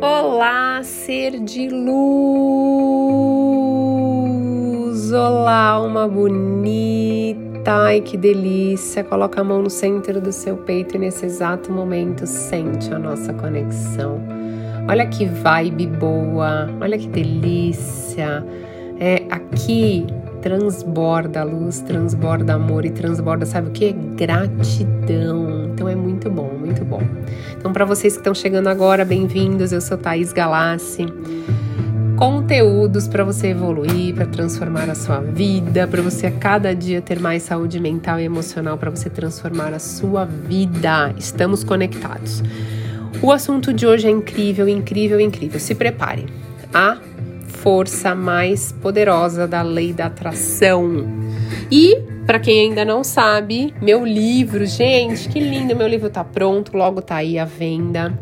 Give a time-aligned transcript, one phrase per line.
[0.00, 1.90] Olá, ser de luz!
[5.12, 7.38] Olá, alma bonita!
[7.66, 9.02] Ai, que delícia!
[9.02, 13.32] Coloca a mão no centro do seu peito e nesse exato momento sente a nossa
[13.32, 14.20] conexão.
[14.88, 16.70] Olha que vibe boa!
[16.80, 18.46] Olha que delícia!
[19.00, 20.06] É aqui
[20.40, 23.92] transborda luz, transborda amor e transborda, sabe o que?
[23.92, 25.70] Gratidão.
[25.72, 27.02] Então é muito bom, muito bom.
[27.56, 29.72] Então, para vocês que estão chegando agora, bem-vindos.
[29.72, 31.06] Eu sou Thaís Galassi.
[32.16, 37.20] Conteúdos para você evoluir, para transformar a sua vida, para você a cada dia ter
[37.20, 41.14] mais saúde mental e emocional, para você transformar a sua vida.
[41.16, 42.42] Estamos conectados.
[43.22, 45.60] O assunto de hoje é incrível, incrível, incrível.
[45.60, 46.26] Se prepare.
[46.74, 46.98] A
[47.62, 51.06] força mais poderosa da lei da atração.
[51.70, 56.76] E, para quem ainda não sabe, meu livro, gente, que lindo, meu livro tá pronto,
[56.76, 58.16] logo tá aí à venda.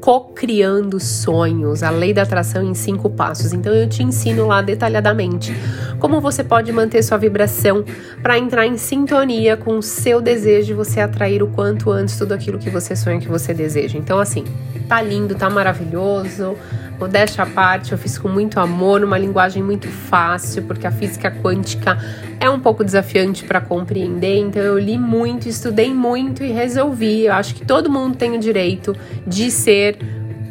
[0.00, 3.52] Co-criando sonhos, a lei da atração em cinco passos.
[3.52, 5.54] Então eu te ensino lá detalhadamente
[5.98, 7.84] como você pode manter sua vibração
[8.22, 12.32] para entrar em sintonia com o seu desejo de você atrair o quanto antes tudo
[12.32, 13.98] aquilo que você sonha que você deseja.
[13.98, 14.44] Então assim,
[14.90, 16.56] tá lindo, tá maravilhoso.
[16.98, 21.30] Modéstia à parte, eu fiz com muito amor, numa linguagem muito fácil, porque a física
[21.30, 21.96] quântica
[22.40, 24.38] é um pouco desafiante para compreender.
[24.38, 27.26] Então, eu li muito, estudei muito e resolvi.
[27.26, 29.96] Eu acho que todo mundo tem o direito de ser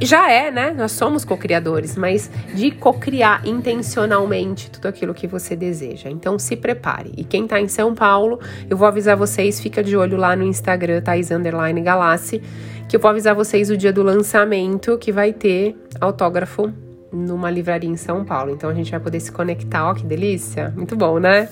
[0.01, 0.73] já é, né?
[0.75, 6.09] Nós somos co-criadores, mas de co-criar intencionalmente tudo aquilo que você deseja.
[6.09, 7.11] Então se prepare.
[7.17, 8.39] E quem tá em São Paulo,
[8.69, 12.41] eu vou avisar vocês, fica de olho lá no Instagram, Thais Underline Galassi,
[12.87, 16.71] que eu vou avisar vocês o dia do lançamento, que vai ter autógrafo
[17.11, 18.51] numa livraria em São Paulo.
[18.51, 20.73] Então a gente vai poder se conectar, ó, que delícia!
[20.75, 21.49] Muito bom, né?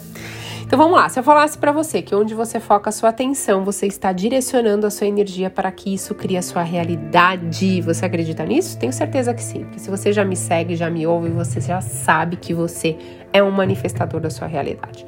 [0.68, 3.64] Então vamos lá, se eu falasse para você que onde você foca a sua atenção,
[3.64, 7.80] você está direcionando a sua energia para que isso crie a sua realidade.
[7.80, 8.78] Você acredita nisso?
[8.78, 11.80] Tenho certeza que sim, porque se você já me segue, já me ouve, você já
[11.80, 12.98] sabe que você
[13.32, 15.06] é um manifestador da sua realidade.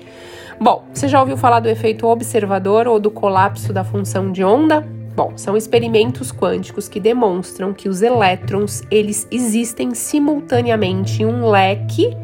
[0.61, 4.87] Bom, você já ouviu falar do efeito observador ou do colapso da função de onda?
[5.13, 12.15] Bom, são experimentos quânticos que demonstram que os elétrons, eles existem simultaneamente em um leque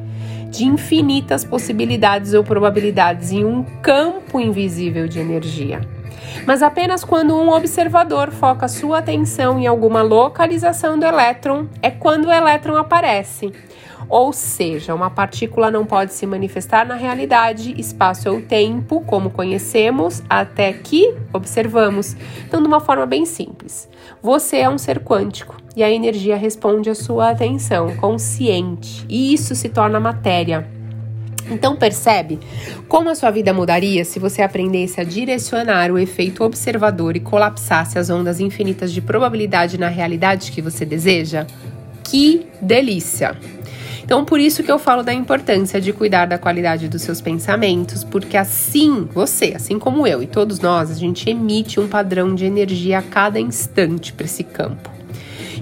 [0.56, 5.82] de infinitas possibilidades ou probabilidades em um campo invisível de energia.
[6.46, 12.26] Mas apenas quando um observador foca sua atenção em alguma localização do elétron é quando
[12.26, 13.52] o elétron aparece.
[14.10, 20.22] Ou seja, uma partícula não pode se manifestar na realidade, espaço ou tempo, como conhecemos,
[20.30, 22.16] até que observamos.
[22.48, 23.90] Então, de uma forma bem simples,
[24.22, 29.54] você é um ser quântico e a energia responde à sua atenção consciente, e isso
[29.56, 30.68] se torna matéria.
[31.50, 32.40] Então percebe
[32.88, 38.00] como a sua vida mudaria se você aprendesse a direcionar o efeito observador e colapsasse
[38.00, 41.46] as ondas infinitas de probabilidade na realidade que você deseja?
[42.04, 43.38] Que delícia!
[44.06, 48.04] Então, por isso que eu falo da importância de cuidar da qualidade dos seus pensamentos,
[48.04, 52.46] porque assim, você, assim como eu e todos nós, a gente emite um padrão de
[52.46, 54.92] energia a cada instante para esse campo.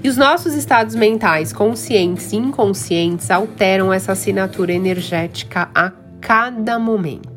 [0.03, 7.32] E os nossos estados mentais, conscientes e inconscientes, alteram essa assinatura energética a cada momento.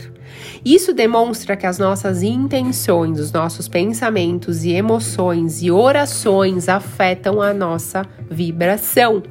[0.67, 7.55] Isso demonstra que as nossas intenções, os nossos pensamentos e emoções e orações afetam a
[7.55, 9.23] nossa vibração,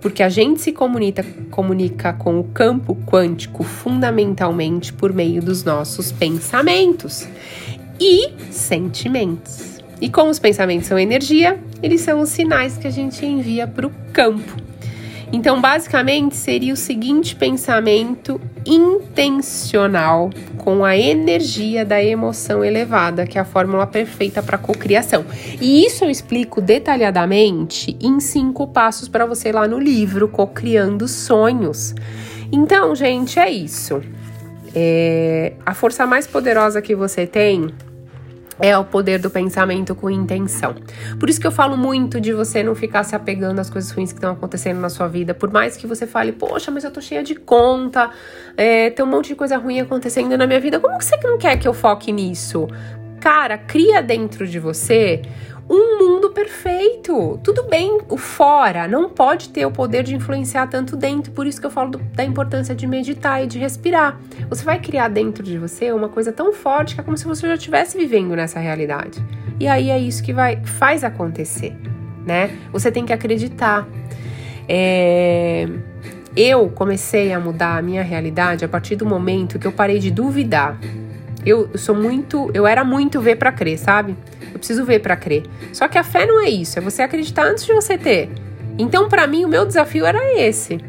[0.00, 6.12] porque a gente se comunica, comunica com o campo quântico fundamentalmente por meio dos nossos
[6.12, 7.26] pensamentos
[7.98, 9.80] e sentimentos.
[10.00, 13.88] E como os pensamentos são energia, eles são os sinais que a gente envia para
[13.88, 14.54] o campo.
[15.36, 23.42] Então, basicamente, seria o seguinte pensamento intencional com a energia da emoção elevada, que é
[23.42, 25.26] a fórmula perfeita para cocriação.
[25.60, 31.94] E isso eu explico detalhadamente em cinco passos para você lá no livro Cocriando Sonhos.
[32.50, 34.00] Então, gente, é isso.
[34.74, 37.68] É, a força mais poderosa que você tem
[38.60, 40.74] é o poder do pensamento com intenção.
[41.18, 44.12] Por isso que eu falo muito de você não ficar se apegando às coisas ruins
[44.12, 45.34] que estão acontecendo na sua vida.
[45.34, 48.10] Por mais que você fale, poxa, mas eu tô cheia de conta,
[48.56, 50.80] é, tem um monte de coisa ruim acontecendo na minha vida.
[50.80, 52.66] Como que você não quer que eu foque nisso?
[53.26, 55.20] Cara, cria dentro de você
[55.68, 57.40] um mundo perfeito.
[57.42, 61.60] Tudo bem, o fora não pode ter o poder de influenciar tanto dentro, por isso
[61.60, 64.16] que eu falo do, da importância de meditar e de respirar.
[64.48, 67.48] Você vai criar dentro de você uma coisa tão forte que é como se você
[67.48, 69.20] já estivesse vivendo nessa realidade.
[69.58, 71.76] E aí é isso que vai faz acontecer,
[72.24, 72.56] né?
[72.70, 73.88] Você tem que acreditar.
[74.68, 75.68] É...
[76.36, 80.12] Eu comecei a mudar a minha realidade a partir do momento que eu parei de
[80.12, 80.78] duvidar.
[81.46, 84.16] Eu, sou muito, eu era muito ver para crer, sabe?
[84.52, 85.44] Eu preciso ver para crer.
[85.72, 88.28] Só que a fé não é isso, é você acreditar antes de você ter.
[88.76, 90.80] Então, para mim, o meu desafio era esse.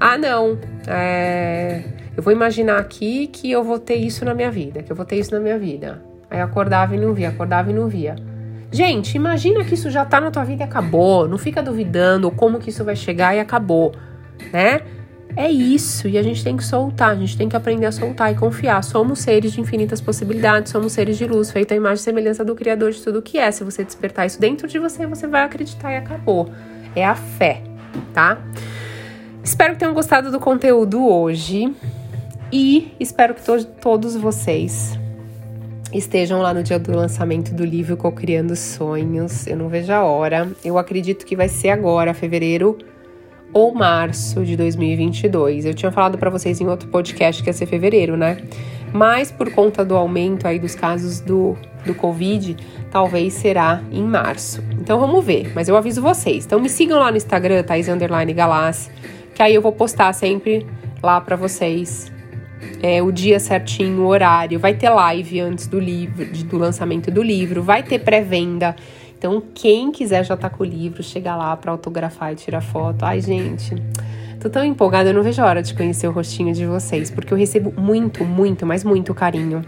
[0.00, 0.58] Ah, não,
[0.88, 1.82] é...
[2.16, 5.04] eu vou imaginar aqui que eu vou ter isso na minha vida, que eu vou
[5.04, 6.02] ter isso na minha vida.
[6.30, 8.16] Aí acordava e não via, acordava e não via.
[8.72, 11.28] Gente, imagina que isso já tá na tua vida e acabou.
[11.28, 13.92] Não fica duvidando como que isso vai chegar e acabou,
[14.50, 14.80] né?
[15.34, 18.30] É isso, e a gente tem que soltar, a gente tem que aprender a soltar
[18.30, 18.84] e confiar.
[18.84, 22.54] Somos seres de infinitas possibilidades, somos seres de luz, feita a imagem e semelhança do
[22.54, 23.50] Criador de tudo que é.
[23.50, 26.50] Se você despertar isso dentro de você, você vai acreditar e acabou.
[26.94, 27.62] É a fé,
[28.12, 28.38] tá?
[29.42, 31.74] Espero que tenham gostado do conteúdo hoje
[32.52, 34.98] e espero que to todos vocês
[35.94, 39.46] estejam lá no dia do lançamento do livro Cocriando Sonhos.
[39.46, 40.50] Eu não vejo a hora.
[40.62, 42.76] Eu acredito que vai ser agora, fevereiro
[43.52, 45.66] ou março de 2022.
[45.66, 48.38] Eu tinha falado para vocês em outro podcast que ia ser fevereiro, né?
[48.92, 52.56] Mas por conta do aumento aí dos casos do, do Covid,
[52.90, 54.62] talvez será em março.
[54.78, 56.44] Então vamos ver, mas eu aviso vocês.
[56.44, 57.86] Então me sigam lá no Instagram, Thais
[58.34, 58.90] Galassi,
[59.34, 60.66] que aí eu vou postar sempre
[61.02, 62.12] lá para vocês
[62.82, 64.58] é, o dia certinho, o horário.
[64.58, 68.76] Vai ter live antes do livro, do lançamento do livro, vai ter pré-venda.
[69.22, 73.04] Então, quem quiser já tá com o livro, chega lá para autografar e tirar foto.
[73.04, 73.72] Ai, gente,
[74.40, 77.32] tô tão empolgada, eu não vejo a hora de conhecer o rostinho de vocês, porque
[77.32, 79.64] eu recebo muito, muito, mas muito carinho.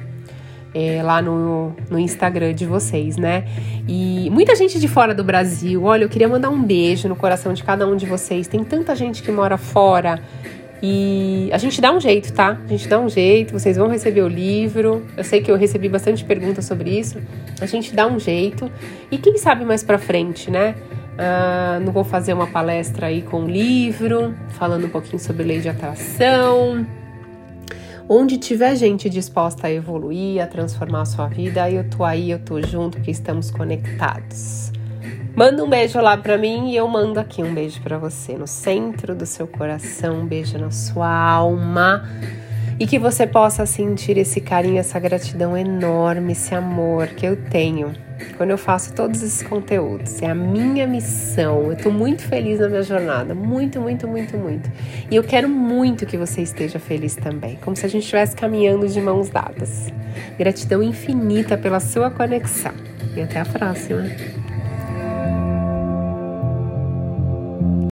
[0.75, 3.45] É, lá no, no Instagram de vocês, né?
[3.87, 5.85] E muita gente de fora do Brasil.
[5.85, 8.49] Olha, eu queria mandar um beijo no coração de cada um de vocês.
[8.49, 10.21] Tem tanta gente que mora fora
[10.83, 12.59] e a gente dá um jeito, tá?
[12.63, 15.07] A gente dá um jeito, vocês vão receber o livro.
[15.17, 17.19] Eu sei que eu recebi bastante perguntas sobre isso.
[17.65, 18.71] A gente dá um jeito.
[19.11, 20.75] E quem sabe mais pra frente, né?
[21.15, 25.61] Uh, não vou fazer uma palestra aí com o livro, falando um pouquinho sobre lei
[25.61, 26.87] de atração.
[28.07, 32.39] Onde tiver gente disposta a evoluir, a transformar a sua vida, eu tô aí, eu
[32.39, 34.71] tô junto, porque estamos conectados.
[35.35, 38.47] Manda um beijo lá para mim e eu mando aqui um beijo para você no
[38.47, 42.05] centro do seu coração, um beijo na sua alma
[42.79, 47.93] e que você possa sentir esse carinho, essa gratidão enorme, esse amor que eu tenho
[48.37, 50.23] quando eu faço todos esses conteúdos.
[50.23, 51.71] É a minha missão.
[51.71, 54.71] Eu tô muito feliz na minha jornada, muito, muito, muito, muito.
[55.11, 58.89] E eu quero muito que você esteja feliz também, como se a gente estivesse caminhando
[58.89, 59.93] de mãos dadas.
[60.39, 62.73] Gratidão infinita pela sua conexão.
[63.17, 64.05] E até a próxima.